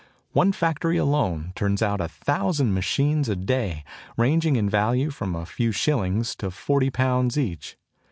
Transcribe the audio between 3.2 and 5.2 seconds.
a day, ranging in value